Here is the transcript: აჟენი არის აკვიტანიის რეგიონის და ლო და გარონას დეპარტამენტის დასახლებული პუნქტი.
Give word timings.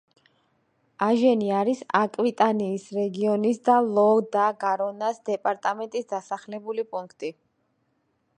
აჟენი 1.07 1.51
არის 1.57 1.83
აკვიტანიის 1.99 2.87
რეგიონის 3.01 3.61
და 3.69 3.77
ლო 3.99 4.07
და 4.37 4.49
გარონას 4.65 5.23
დეპარტამენტის 5.31 6.11
დასახლებული 6.17 6.89
პუნქტი. 6.97 7.35